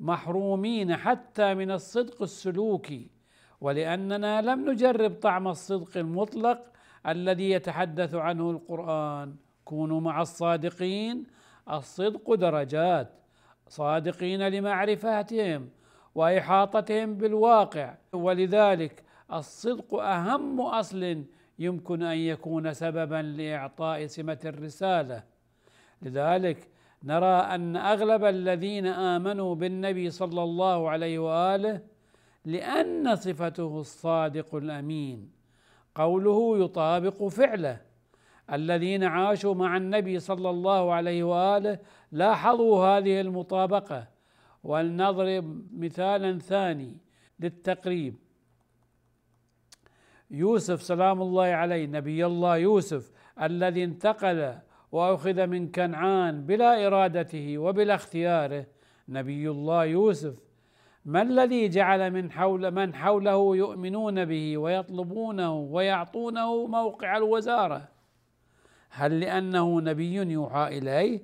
محرومين 0.00 0.96
حتى 0.96 1.54
من 1.54 1.70
الصدق 1.70 2.22
السلوكي. 2.22 3.15
ولأننا 3.60 4.42
لم 4.42 4.70
نجرب 4.70 5.14
طعم 5.22 5.48
الصدق 5.48 5.96
المطلق 5.96 6.58
الذي 7.06 7.50
يتحدث 7.50 8.14
عنه 8.14 8.50
القرآن. 8.50 9.34
كونوا 9.64 10.00
مع 10.00 10.22
الصادقين 10.22 11.26
الصدق 11.70 12.34
درجات. 12.34 13.10
صادقين 13.68 14.48
لمعرفتهم 14.48 15.68
وإحاطتهم 16.14 17.14
بالواقع. 17.14 17.94
ولذلك 18.12 19.04
الصدق 19.32 19.94
أهم 19.94 20.60
أصل 20.60 21.24
يمكن 21.58 22.02
أن 22.02 22.18
يكون 22.18 22.72
سببا 22.72 23.22
لإعطاء 23.22 24.06
سمة 24.06 24.38
الرسالة. 24.44 25.22
لذلك 26.02 26.68
نرى 27.04 27.36
أن 27.54 27.76
أغلب 27.76 28.24
الذين 28.24 28.86
آمنوا 28.86 29.54
بالنبي 29.54 30.10
صلى 30.10 30.42
الله 30.42 30.90
عليه 30.90 31.18
وآله 31.18 31.80
لأن 32.46 33.16
صفته 33.16 33.80
الصادق 33.80 34.54
الأمين. 34.54 35.30
قوله 35.94 36.64
يطابق 36.64 37.28
فعله. 37.28 37.80
الذين 38.52 39.04
عاشوا 39.04 39.54
مع 39.54 39.76
النبي 39.76 40.18
صلى 40.20 40.50
الله 40.50 40.92
عليه 40.92 41.24
وآله 41.24 41.78
لاحظوا 42.12 42.86
هذه 42.86 43.20
المطابقة. 43.20 44.08
ولنضرب 44.64 45.66
مثالا 45.72 46.38
ثاني 46.38 46.96
للتقريب. 47.40 48.14
يوسف 50.30 50.82
سلام 50.82 51.22
الله 51.22 51.44
عليه 51.44 51.86
نبي 51.86 52.26
الله 52.26 52.56
يوسف 52.56 53.12
الذي 53.42 53.84
انتقل 53.84 54.54
وأخذ 54.92 55.46
من 55.46 55.70
كنعان 55.70 56.46
بلا 56.46 56.86
إرادته 56.86 57.58
وبلا 57.58 57.94
اختياره 57.94 58.66
نبي 59.08 59.50
الله 59.50 59.84
يوسف. 59.84 60.45
ما 61.06 61.22
الذي 61.22 61.68
جعل 61.68 62.10
من 62.10 62.32
حول 62.32 62.70
من 62.70 62.94
حوله 62.94 63.56
يؤمنون 63.56 64.24
به 64.24 64.58
ويطلبونه 64.58 65.54
ويعطونه 65.54 66.66
موقع 66.66 67.16
الوزارة؟ 67.16 67.88
هل 68.90 69.20
لأنه 69.20 69.80
نبي 69.80 70.14
يوحى 70.14 70.78
إليه؟ 70.78 71.20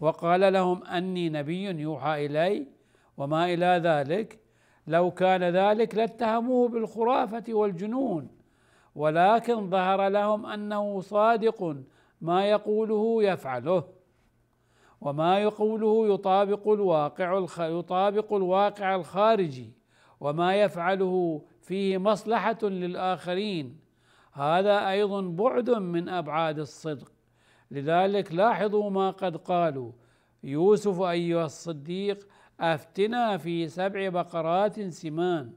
وقال 0.00 0.52
لهم 0.52 0.84
أني 0.84 1.28
نبي 1.28 1.64
يوحى 1.64 2.26
إلي 2.26 2.66
وما 3.16 3.54
إلى 3.54 3.80
ذلك؟ 3.84 4.38
لو 4.86 5.10
كان 5.10 5.42
ذلك 5.42 5.94
لاتهموه 5.94 6.68
بالخرافة 6.68 7.44
والجنون 7.48 8.28
ولكن 8.94 9.70
ظهر 9.70 10.08
لهم 10.08 10.46
أنه 10.46 11.00
صادق 11.00 11.76
ما 12.20 12.44
يقوله 12.44 13.22
يفعله. 13.22 13.84
وما 15.00 15.38
يقوله 15.38 16.14
يطابق 16.14 16.68
الواقع 16.68 17.46
يطابق 17.58 18.32
الواقع 18.32 18.94
الخارجي 18.94 19.72
وما 20.20 20.56
يفعله 20.56 21.42
فيه 21.60 21.98
مصلحة 21.98 22.58
للآخرين. 22.62 23.80
هذا 24.32 24.90
أيضا 24.90 25.20
بعد 25.20 25.70
من 25.70 26.08
أبعاد 26.08 26.58
الصدق. 26.58 27.12
لذلك 27.70 28.32
لاحظوا 28.32 28.90
ما 28.90 29.10
قد 29.10 29.36
قالوا. 29.36 29.92
يوسف 30.42 31.00
أيها 31.00 31.44
الصديق 31.44 32.28
أفتنا 32.60 33.36
في 33.36 33.68
سبع 33.68 34.08
بقرات 34.08 34.80
سمان. 34.80 35.52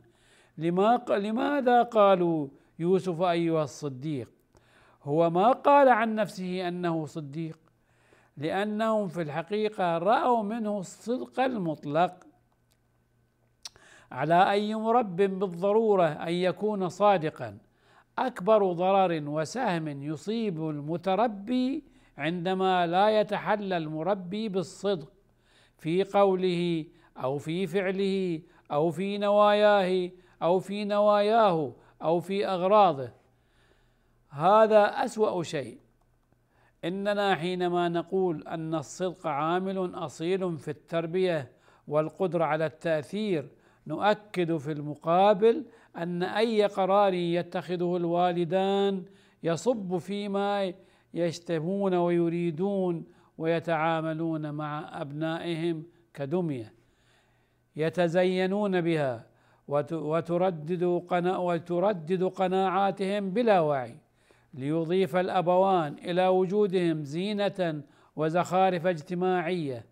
لما 0.57 1.05
لماذا 1.09 1.83
قالوا 1.83 2.47
يوسف 2.79 3.21
أيها 3.21 3.63
الصديق؟ 3.63 4.29
هو 5.03 5.29
ما 5.29 5.51
قال 5.51 5.89
عن 5.89 6.15
نفسه 6.15 6.67
أنه 6.67 7.05
صديق. 7.05 7.60
لأنهم 8.37 9.07
في 9.07 9.21
الحقيقة 9.21 9.97
رأوا 9.97 10.43
منه 10.43 10.79
الصدق 10.79 11.39
المطلق. 11.39 12.13
على 14.11 14.51
أي 14.51 14.75
مرب 14.75 15.15
بالضرورة 15.15 16.07
أن 16.07 16.33
يكون 16.33 16.89
صادقا 16.89 17.57
أكبر 18.19 18.71
ضرر 18.73 19.23
وسهم 19.27 19.87
يصيب 19.87 20.69
المتربي 20.69 21.83
عندما 22.17 22.87
لا 22.87 23.19
يتحلى 23.19 23.77
المربي 23.77 24.49
بالصدق 24.49 25.11
في 25.77 26.03
قوله 26.03 26.85
أو 27.17 27.37
في 27.37 27.67
فعله 27.67 28.41
أو 28.71 28.91
في 28.91 29.17
نواياه 29.17 30.11
أو 30.41 30.59
في 30.59 30.85
نواياه 30.85 31.73
أو 32.01 32.19
في 32.19 32.47
أغراضه. 32.47 33.11
هذا 34.29 34.83
أسوأ 35.05 35.43
شيء. 35.43 35.77
إننا 36.85 37.35
حينما 37.35 37.89
نقول 37.89 38.47
أن 38.47 38.75
الصدق 38.75 39.27
عامل 39.27 39.91
أصيل 39.95 40.57
في 40.57 40.71
التربية 40.71 41.51
والقدرة 41.87 42.43
على 42.43 42.65
التأثير 42.65 43.49
نؤكد 43.87 44.57
في 44.57 44.71
المقابل 44.71 45.65
أن 45.97 46.23
أي 46.23 46.65
قرار 46.65 47.13
يتخذه 47.13 47.97
الوالدان 47.97 49.03
يصب 49.43 49.97
فيما 49.97 50.73
يشتهون 51.13 51.93
ويريدون 51.93 53.05
ويتعاملون 53.37 54.51
مع 54.51 55.01
أبنائهم 55.01 55.83
كدمية. 56.13 56.73
يتزينون 57.75 58.81
بها 58.81 59.27
وتردد 59.91 60.83
وتردد 61.23 62.23
قناعاتهم 62.23 63.29
بلا 63.29 63.59
وعي. 63.59 63.97
ليضيف 64.53 65.15
الأبوان 65.15 65.93
إلى 65.93 66.27
وجودهم 66.27 67.03
زينة 67.03 67.83
وزخارف 68.15 68.85
اجتماعية. 68.85 69.85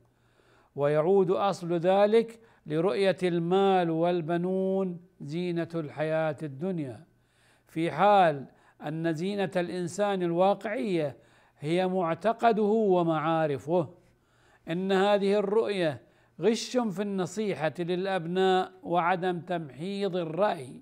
ويعود 0.75 1.31
أصل 1.31 1.73
ذلك 1.73 2.39
لرؤية 2.65 3.17
المال 3.23 3.89
والبنون 3.89 4.99
زينة 5.21 5.67
الحياة 5.75 6.37
الدنيا 6.43 7.05
في 7.67 7.91
حال 7.91 8.45
أن 8.87 9.13
زينة 9.13 9.51
الإنسان 9.55 10.23
الواقعية 10.23 11.17
هي 11.59 11.87
معتقده 11.87 12.63
ومعارفه. 12.63 13.89
إن 14.69 14.91
هذه 14.91 15.33
الرؤية 15.33 16.01
غش 16.41 16.77
في 16.77 17.01
النصيحة 17.01 17.73
للأبناء 17.79 18.71
وعدم 18.83 19.39
تمحيض 19.39 20.15
الرأي. 20.15 20.81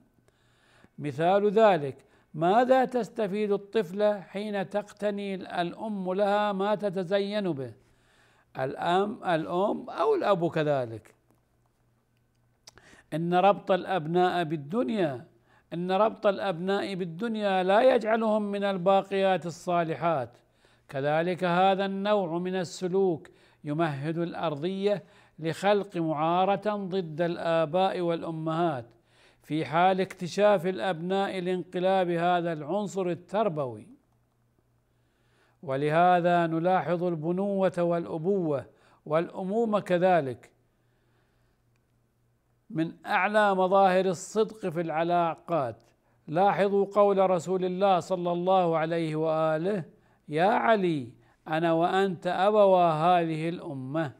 مثال 1.00 1.50
ذلك 1.52 2.07
ماذا 2.38 2.86
تستفيد 2.86 3.52
الطفله 3.52 4.22
حين 4.22 4.70
تقتني 4.70 5.36
الأم 5.36 6.14
لها 6.14 6.52
ما 6.52 6.76
تتزين 6.76 7.52
به؟ 7.52 7.74
الأم 8.60 9.24
الأم 9.24 9.90
أو 9.90 10.16
الأب 10.16 10.52
كذلك. 10.52 11.16
إن 13.14 13.34
ربط 13.34 13.72
الأبناء 13.72 14.44
بالدنيا 14.44 15.26
إن 15.74 15.92
ربط 15.92 16.28
الأبناء 16.28 16.96
بالدنيا 16.96 17.64
لا 17.64 17.96
يجعلهم 17.96 18.42
من 18.42 18.64
الباقيات 18.64 19.46
الصالحات. 19.46 20.38
كذلك 20.90 21.44
هذا 21.44 21.86
النوع 21.86 22.38
من 22.38 22.56
السلوك 22.56 23.28
يمهد 23.64 24.18
الأرضية 24.18 25.04
لخلق 25.40 25.98
معارة 25.98 26.76
ضد 26.76 27.22
الآباء 27.22 28.02
والأمهات. 28.02 28.97
في 29.48 29.66
حال 29.66 30.02
اكتشاف 30.02 30.68
الأبناء 30.68 31.40
لانقلاب 31.40 32.10
هذا 32.10 32.54
العنصر 32.54 33.08
التربوي. 33.08 33.88
ولهذا 35.62 36.48
نلاحظ 36.48 37.04
البنوة 37.04 37.74
والأبوة 37.80 38.66
والأمومة 39.06 39.80
كذلك 39.80 40.52
من 42.70 43.06
أعلى 43.06 43.56
مظاهر 43.56 44.06
الصدق 44.06 44.70
في 44.70 44.82
العلاقات. 44.82 45.84
لاحظوا 46.28 46.86
قول 46.86 47.30
رسول 47.30 47.66
الله 47.66 48.00
صلى 48.00 48.32
الله 48.32 48.78
عليه 48.78 49.16
وآله 49.16 49.84
يا 50.28 50.46
علي 50.46 51.12
أنا 51.48 51.74
وأنت 51.74 52.28
أبوا 52.28 52.84
هذه 52.84 53.50
الأمة. 53.50 54.12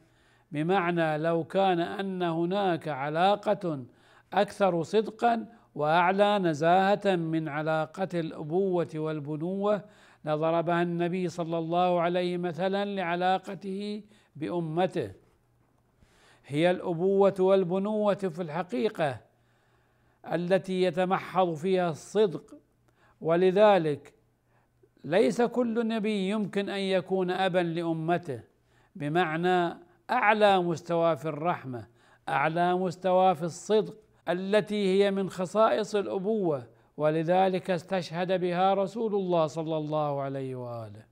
بمعنى 0.52 1.18
لو 1.18 1.44
كان 1.44 1.80
أن 1.80 2.22
هناك 2.22 2.88
علاقة 2.88 3.84
أكثر 4.32 4.82
صدقا 4.82 5.46
وأعلى 5.74 6.38
نزاهة 6.38 7.16
من 7.16 7.48
علاقة 7.48 8.08
الأبوة 8.14 8.88
والبنوة. 8.94 9.84
لضربها 10.24 10.82
النبي 10.82 11.28
صلى 11.28 11.58
الله 11.58 12.00
عليه 12.00 12.36
مثلا 12.36 12.84
لعلاقته 12.84 14.02
بأمته. 14.36 15.12
هي 16.46 16.70
الأبوة 16.70 17.34
والبنوة 17.40 18.14
في 18.14 18.42
الحقيقة 18.42 19.20
التي 20.32 20.82
يتمحض 20.82 21.54
فيها 21.54 21.90
الصدق 21.90 22.54
ولذلك 23.20 24.14
ليس 25.04 25.42
كل 25.42 25.88
نبي 25.88 26.30
يمكن 26.30 26.68
أن 26.68 26.80
يكون 26.80 27.30
ابا 27.30 27.58
لأمته 27.58 28.40
بمعنى 28.96 29.78
أعلى 30.10 30.58
مستوى 30.58 31.16
في 31.16 31.28
الرحمة 31.28 31.86
أعلى 32.28 32.74
مستوى 32.74 33.34
في 33.34 33.42
الصدق. 33.42 33.94
التي 34.28 35.04
هي 35.04 35.10
من 35.10 35.30
خصائص 35.30 35.94
الأبوة 35.94 36.66
ولذلك 36.96 37.70
استشهد 37.70 38.40
بها 38.40 38.74
رسول 38.74 39.14
الله 39.14 39.46
صلى 39.46 39.76
الله 39.76 40.20
عليه 40.20 40.56
وآله. 40.56 41.04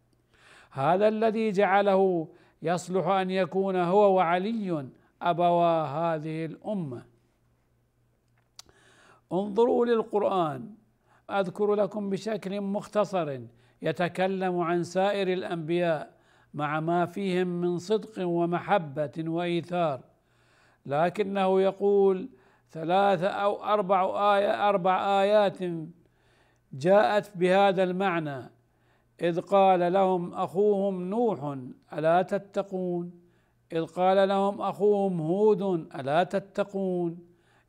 هذا 0.70 1.08
الذي 1.08 1.50
جعله 1.50 2.28
يصلح 2.62 3.06
أن 3.06 3.30
يكون 3.30 3.76
هو 3.76 4.16
وعلي 4.16 4.88
ابوا 5.22 5.82
هذه 5.82 6.44
الأمة. 6.44 7.02
انظروا 9.32 9.86
للقرآن. 9.86 10.74
أذكر 11.30 11.74
لكم 11.74 12.10
بشكل 12.10 12.60
مختصر 12.60 13.40
يتكلم 13.82 14.60
عن 14.60 14.82
سائر 14.82 15.32
الأنبياء 15.32 16.16
مع 16.54 16.80
ما 16.80 17.06
فيهم 17.06 17.46
من 17.46 17.78
صدق 17.78 18.26
ومحبة 18.26 19.12
وإيثار. 19.18 20.00
لكنه 20.86 21.60
يقول 21.60 22.28
ثلاثة 22.70 23.28
أو 23.28 23.64
أربع 23.64 24.36
آية 24.36 24.68
أربع 24.68 25.22
آيات 25.22 25.58
جاءت 26.72 27.36
بهذا 27.36 27.82
المعنى. 27.82 28.50
إذ 29.22 29.40
قال 29.40 29.92
لهم 29.92 30.34
أخوهم 30.34 31.10
نوح 31.10 31.56
ألا 31.92 32.22
تتقون؟ 32.22 33.12
إذ 33.72 33.84
قال 33.84 34.28
لهم 34.28 34.60
أخوهم 34.60 35.20
هود 35.20 35.62
ألا 35.94 36.22
تتقون؟ 36.24 37.18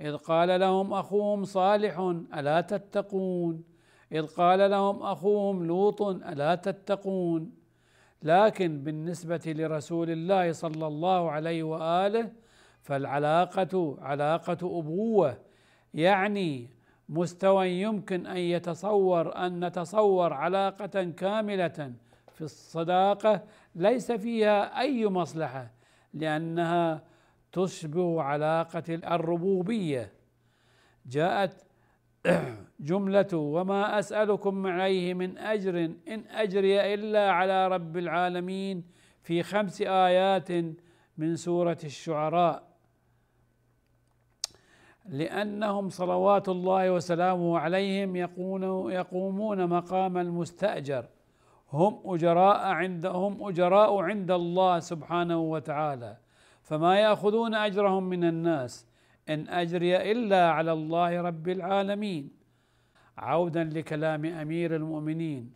إذ 0.02 0.18
قال 0.18 0.60
لهم 0.60 0.94
أخوهم 0.94 1.44
صالح 1.44 2.00
ألا 2.34 2.62
تتقون؟ 2.62 3.64
إذ 4.12 4.26
قال 4.28 4.72
لهم 4.72 5.04
أخوهم 5.04 5.68
لوط 5.68 6.02
ألا 6.02 6.56
تتقون؟ 6.56 7.52
لكن 8.24 8.84
بالنسبة 8.84 9.42
لرسول 9.46 10.10
الله 10.10 10.52
صلى 10.52 10.88
الله 10.88 11.32
عليه 11.32 11.64
وآله 11.64 12.32
فالعلاقة 12.88 13.98
علاقة 14.02 14.80
أبوة 14.80 15.38
يعني 15.94 16.70
مستوى 17.10 17.70
يمكن 17.70 18.26
أن 18.26 18.38
يتصور 18.38 19.36
أن 19.36 19.66
نتصور 19.66 20.34
علاقة 20.34 21.04
كاملة 21.04 21.94
في 22.32 22.42
الصداقة 22.42 23.44
ليس 23.76 24.12
فيها 24.12 24.80
أي 24.80 25.08
مصلحة 25.08 25.72
لأنها 26.14 27.04
تشبه 27.52 28.22
علاقة 28.22 28.84
الربوبية. 28.90 30.14
جاءت 31.06 31.66
جملة 32.80 33.34
وما 33.34 34.00
أسألكم 34.00 34.68
عليه 34.68 35.14
من 35.14 35.38
أجر 35.38 35.86
إن 36.08 36.24
أجري 36.30 36.94
إلا 36.94 37.32
على 37.32 37.68
رب 37.68 37.98
العالمين 37.98 38.84
في 39.24 39.44
خمس 39.44 39.82
آيات 39.82 40.52
من 41.18 41.36
سورة 41.36 41.78
الشعراء. 41.84 42.77
لأنهم 45.10 45.90
صلوات 45.90 46.50
الله 46.50 46.92
وسلامه 46.92 47.60
عليهم 47.60 48.16
يقومون 48.92 49.68
مقام 49.68 50.18
المستأجر. 50.18 51.06
هم 51.74 52.00
أجراء 52.06 52.66
عند 52.66 53.06
هم 53.06 53.48
أجراء 53.48 53.98
عند 53.98 54.32
الله 54.32 54.80
سبحانه 54.80 55.40
وتعالى. 55.40 56.18
فما 56.62 57.00
يأخذون 57.00 57.56
أجرهم 57.56 58.04
من 58.04 58.24
الناس. 58.24 58.88
إن 59.30 59.48
أجري 59.48 60.12
إلا 60.12 60.52
على 60.52 60.72
الله 60.74 61.22
رب 61.22 61.50
العالمين. 61.50 62.30
عودا 63.18 63.64
لكلام 63.64 64.26
أمير 64.26 64.76
المؤمنين. 64.76 65.52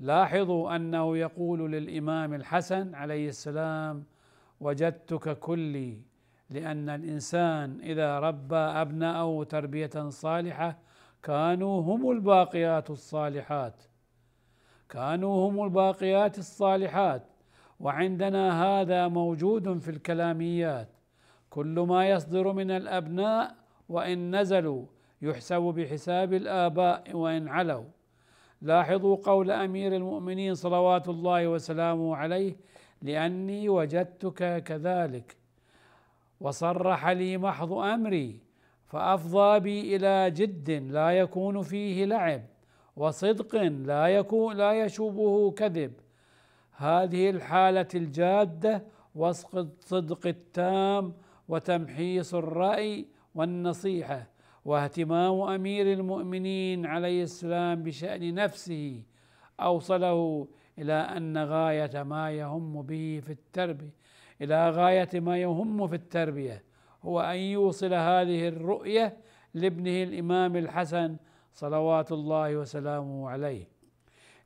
لاحظوا 0.00 0.76
أنه 0.76 1.16
يقول 1.16 1.72
للإمام 1.72 2.34
الحسن 2.34 2.94
عليه 2.94 3.28
السلام 3.28 4.04
وجدتك 4.60 5.38
كلي 5.38 6.13
لأن 6.50 6.88
الإنسان 6.88 7.80
إذا 7.80 8.18
ربى 8.18 8.56
أبناءه 8.56 9.44
تربية 9.44 10.08
صالحة 10.08 10.78
كانوا 11.22 11.82
هم 11.82 12.10
الباقيات 12.10 12.90
الصالحات. 12.90 13.82
كانوا 14.88 15.48
هم 15.48 15.64
الباقيات 15.64 16.38
الصالحات. 16.38 17.22
وعندنا 17.80 18.64
هذا 18.64 19.08
موجود 19.08 19.78
في 19.78 19.90
الكلاميات. 19.90 20.88
كل 21.50 21.80
ما 21.88 22.08
يصدر 22.08 22.52
من 22.52 22.70
الأبناء 22.70 23.54
وإن 23.88 24.40
نزلوا 24.40 24.86
يحسب 25.22 25.62
بحساب 25.62 26.32
الآباء 26.32 27.16
وإن 27.16 27.48
علوا. 27.48 27.84
لاحظوا 28.62 29.16
قول 29.16 29.50
أمير 29.50 29.96
المؤمنين 29.96 30.54
صلوات 30.54 31.08
الله 31.08 31.48
وسلامه 31.48 32.16
عليه 32.16 32.56
لأني 33.02 33.68
وجدتك 33.68 34.62
كذلك. 34.62 35.43
وصرح 36.40 37.08
لي 37.08 37.38
محض 37.38 37.72
أمري 37.72 38.40
فأفضى 38.86 39.60
بي 39.60 39.96
إلى 39.96 40.30
جد 40.30 40.70
لا 40.70 41.10
يكون 41.10 41.62
فيه 41.62 42.04
لعب 42.04 42.42
وصدق 42.96 43.56
لا 43.62 44.06
يكون 44.06 44.56
لا 44.56 44.72
يشوبه 44.84 45.50
كذب. 45.50 45.92
هذه 46.76 47.30
الحالة 47.30 47.88
الجادة 47.94 48.82
وصف 49.14 49.56
الصدق 49.56 50.26
التام 50.26 51.12
وتمحيص 51.48 52.34
الرأي 52.34 53.06
والنصيحة 53.34 54.26
واهتمام 54.64 55.40
أمير 55.40 55.92
المؤمنين 55.92 56.86
عليه 56.86 57.22
السلام 57.22 57.82
بشأن 57.82 58.34
نفسه 58.34 59.02
أوصله 59.60 60.48
إلى 60.78 60.92
أن 60.92 61.38
غاية 61.38 62.02
ما 62.02 62.30
يهم 62.30 62.82
به 62.82 63.20
في 63.24 63.32
التربية 63.32 64.03
إلى 64.42 64.70
غاية 64.70 65.08
ما 65.14 65.38
يهم 65.38 65.86
في 65.86 65.94
التربية 65.94 66.62
هو 67.02 67.20
أن 67.20 67.36
يوصل 67.36 67.94
هذه 67.94 68.48
الرؤية 68.48 69.16
لابنه 69.54 70.02
الإمام 70.02 70.56
الحسن 70.56 71.16
صلوات 71.52 72.12
الله 72.12 72.56
وسلامه 72.56 73.30
عليه 73.30 73.68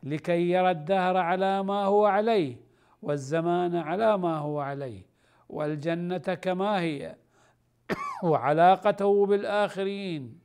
لكي 0.03 0.51
يرى 0.51 0.70
الدهر 0.70 1.16
على 1.16 1.62
ما 1.62 1.85
هو 1.85 2.07
عليه 2.07 2.57
والزمان 3.03 3.77
على 3.77 4.18
ما 4.18 4.37
هو 4.37 4.61
عليه 4.61 5.03
والجنة 5.48 6.18
كما 6.18 6.81
هي 6.81 7.16
وعلاقته 8.22 9.27
بالآخرين. 9.27 10.38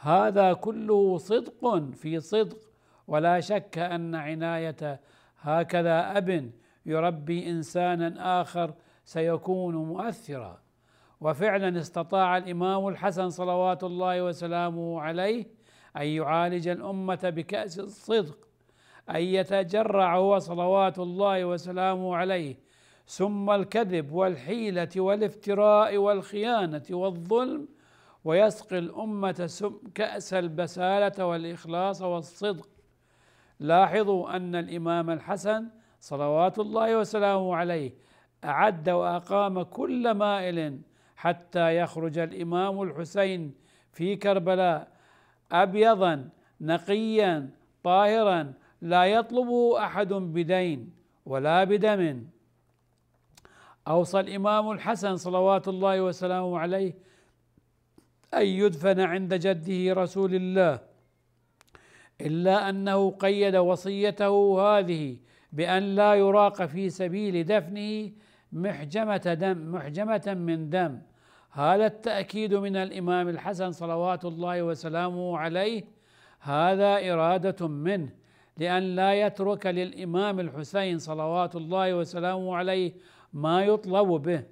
هذا 0.00 0.52
كله 0.52 1.18
صدق 1.18 1.90
في 1.94 2.20
صدق 2.20 2.58
ولا 3.06 3.40
شك 3.40 3.78
أن 3.78 4.14
عناية 4.14 5.00
هكذا 5.40 6.18
أب 6.18 6.50
يربي 6.86 7.50
إنسانا 7.50 8.40
آخر 8.40 8.74
سيكون 9.04 9.76
مؤثرا. 9.76 10.60
وفعلا 11.20 11.80
استطاع 11.80 12.36
الإمام 12.36 12.88
الحسن 12.88 13.30
صلوات 13.30 13.84
الله 13.84 14.22
وسلامه 14.22 15.00
عليه 15.00 15.46
أن 15.96 16.06
يعالج 16.06 16.68
الأمة 16.68 17.32
بكأس 17.36 17.78
الصدق 17.78 18.38
أن 19.10 19.22
يتجرع 19.22 20.16
هو 20.16 20.38
صلوات 20.38 20.98
الله 20.98 21.44
وسلامه 21.44 22.16
عليه 22.16 22.58
ثم 23.06 23.50
الكذب 23.50 24.12
والحيلة 24.12 24.88
والافتراء 24.96 25.96
والخيانة 25.96 26.82
والظلم 26.90 27.68
ويسقي 28.24 28.78
الأمة 28.78 29.50
كأس 29.94 30.34
البسالة 30.34 31.26
والإخلاص 31.26 32.02
والصدق. 32.02 32.68
لاحظوا 33.60 34.36
أن 34.36 34.54
الإمام 34.54 35.10
الحسن 35.10 35.68
صلوات 36.06 36.58
الله 36.58 36.98
وسلامه 36.98 37.56
عليه 37.56 37.90
أعد 38.44 38.88
وأقام 38.90 39.62
كل 39.62 40.14
مائل 40.14 40.80
حتى 41.16 41.76
يخرج 41.76 42.18
الإمام 42.18 42.82
الحسين 42.82 43.54
في 43.92 44.16
كربلاء. 44.16 44.88
أبيضا 45.52 46.28
نقيا 46.60 47.50
طاهرا 47.84 48.52
لا 48.82 49.04
يطلبه 49.04 49.84
أحد 49.84 50.12
بدين 50.12 50.90
ولا 51.26 51.64
بدم. 51.64 52.26
أوصى 53.88 54.20
الإمام 54.20 54.70
الحسن 54.70 55.16
صلوات 55.16 55.68
الله 55.68 56.00
وسلامه 56.00 56.58
عليه 56.58 56.94
أن 58.34 58.46
يدفن 58.46 59.00
عند 59.00 59.34
جده 59.34 60.02
رسول 60.02 60.34
الله 60.34 60.80
إلا 62.20 62.68
أنه 62.68 63.10
قيد 63.10 63.56
وصيته 63.56 64.34
هذه 64.60 65.16
بأن 65.56 65.82
لا 65.98 66.14
يراق 66.14 66.58
في 66.72 66.84
سبيل 67.00 67.44
دفنه 67.44 67.90
محجمة 68.52 69.26
دم 69.42 69.58
محجمة 69.72 70.26
من 70.48 70.70
دم. 70.70 70.92
هذا 71.50 71.86
التأكيد 71.86 72.54
من 72.54 72.76
الإمام 72.76 73.28
الحسن 73.28 73.70
صلوات 73.72 74.24
الله 74.24 74.62
وسلامه 74.62 75.38
عليه. 75.38 75.84
هذا 76.40 76.92
إرادة 77.12 77.60
منه 77.68 78.10
لأن 78.60 78.82
لا 78.96 79.10
يترك 79.24 79.66
للإمام 79.66 80.40
الحسين 80.40 80.98
صلوات 80.98 81.56
الله 81.56 81.94
وسلامه 81.94 82.56
عليه 82.56 82.92
ما 83.32 83.64
يطلب 83.64 84.08
به. 84.08 84.42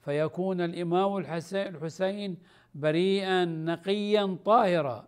فيكون 0.00 0.60
الإمام 0.60 1.16
الحسين 1.16 2.36
بريئا 2.74 3.44
نقيا 3.44 4.24
طاهرا. 4.44 4.98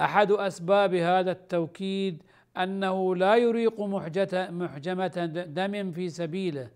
أحد 0.00 0.30
أسباب 0.32 0.94
هذا 0.94 1.32
التوكيد 1.32 2.22
أنه 2.56 3.16
لا 3.16 3.36
يريق 3.36 3.80
محجمة 3.80 5.26
دم 5.48 5.90
في 5.90 6.08
سبيله 6.08 6.68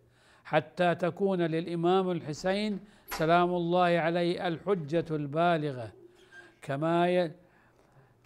حتى 0.44 0.94
تكون 0.94 1.42
للإمام 1.42 2.10
الحسين 2.10 2.80
سلام 3.10 3.54
الله 3.54 3.86
عليه 3.98 4.48
الحجة 4.48 5.04
البالغة. 5.10 5.92
كما 6.62 7.30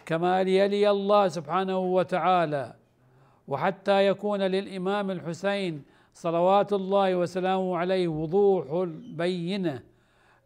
كما 0.05 0.41
يلي 0.41 0.89
الله 0.89 1.27
سبحانه 1.27 1.79
وتعالى. 1.79 2.73
وحتى 3.47 4.07
يكون 4.07 4.41
للإمام 4.41 5.11
الحسين 5.11 5.83
صلوات 6.13 6.73
الله 6.73 7.15
وسلامه 7.15 7.77
عليه 7.77 8.07
وضوح 8.07 8.71
البينة. 8.71 9.83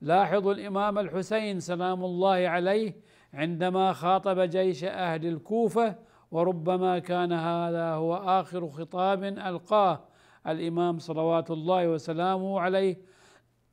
لاحظوا 0.01 0.53
الإمام 0.53 0.99
الحسين 0.99 1.59
سلام 1.59 2.03
الله 2.05 2.47
عليه 2.47 2.93
عندما 3.33 3.93
خاطب 3.93 4.39
جيش 4.39 4.83
أهل 4.83 5.25
الكوفة 5.25 5.95
وربما 6.31 6.99
كان 6.99 7.33
هذا 7.33 7.91
هو 7.91 8.15
آخر 8.15 8.69
خطاب 8.69 9.23
ألقاه. 9.23 10.07
الإمام 10.47 10.99
صلوات 10.99 11.51
الله 11.51 11.87
وسلامه 11.87 12.59
عليه 12.59 12.97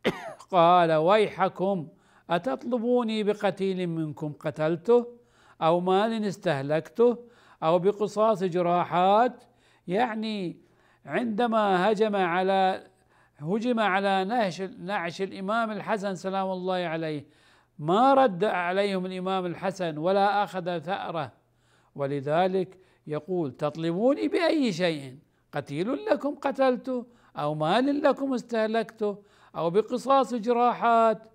قال 0.53 0.93
ويحكم 0.93 1.89
أتطلبوني 2.31 3.23
بقتيل 3.23 3.87
منكم 3.87 4.33
قتلته 4.33 5.07
أو 5.63 5.81
مال 5.81 6.25
استهلكته 6.25 7.19
أو 7.63 7.79
بقصاص 7.79 8.43
جراحات؟ 8.43 9.45
يعني 9.87 10.61
عندما 11.07 11.91
هجم 11.91 12.17
على 12.17 12.85
هجم 13.39 13.81
على 13.81 14.25
نهش 14.25 14.61
نعش 14.61 15.23
الإمام 15.23 15.71
الحسن 15.71 16.15
سلام 16.15 16.51
الله 16.51 16.75
عليه 16.75 17.27
ما 17.79 18.15
رد 18.15 18.45
عليهم 18.45 19.07
الإمام 19.07 19.47
الحسن 19.47 19.99
ولا 19.99 20.45
أخذ 20.45 20.79
ثأره. 20.79 21.33
ولذلك 21.95 22.79
يقول 23.07 23.53
تطلبوني 23.53 24.29
بأي 24.29 24.73
شيء؟ 24.73 25.19
قتيل 25.53 26.05
لكم 26.05 26.35
قتلته 26.35 27.07
أو 27.37 27.55
مال 27.55 28.03
لكم 28.03 28.35
استهلكته 28.35 29.19
أو 29.57 29.71
بقصاص 29.71 30.35
جراحات. 30.35 31.29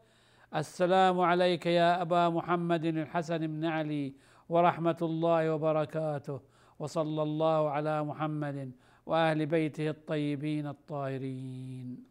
السلام 0.55 1.19
عليك 1.19 1.65
يا 1.65 2.01
أبا 2.01 2.29
محمد 2.29 2.85
الحسن 2.85 3.37
بن 3.37 3.65
علي 3.65 4.13
ورحمة 4.49 4.97
الله 5.01 5.53
وبركاته 5.53 6.39
وصلى 6.79 7.23
الله 7.23 7.69
على 7.69 8.03
محمد 8.03 8.71
وأهل 9.05 9.45
بيته 9.45 9.89
الطيبين 9.89 10.67
الطاهرين. 10.67 12.08